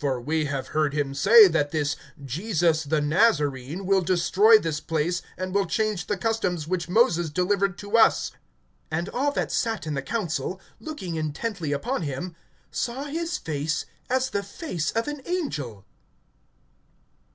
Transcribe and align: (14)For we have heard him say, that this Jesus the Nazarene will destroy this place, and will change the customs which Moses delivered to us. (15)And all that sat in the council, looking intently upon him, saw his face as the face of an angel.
(14)For 0.00 0.24
we 0.24 0.46
have 0.46 0.68
heard 0.68 0.94
him 0.94 1.12
say, 1.12 1.46
that 1.46 1.70
this 1.70 1.96
Jesus 2.24 2.82
the 2.82 3.02
Nazarene 3.02 3.84
will 3.84 4.00
destroy 4.00 4.56
this 4.56 4.80
place, 4.80 5.20
and 5.36 5.52
will 5.54 5.66
change 5.66 6.06
the 6.06 6.16
customs 6.16 6.66
which 6.66 6.88
Moses 6.88 7.28
delivered 7.28 7.76
to 7.76 7.94
us. 7.98 8.32
(15)And 8.90 9.10
all 9.12 9.32
that 9.32 9.52
sat 9.52 9.86
in 9.86 9.92
the 9.92 10.00
council, 10.00 10.62
looking 10.80 11.16
intently 11.16 11.72
upon 11.72 12.00
him, 12.00 12.34
saw 12.70 13.04
his 13.04 13.36
face 13.36 13.84
as 14.08 14.30
the 14.30 14.42
face 14.42 14.92
of 14.92 15.08
an 15.08 15.20
angel. 15.26 15.84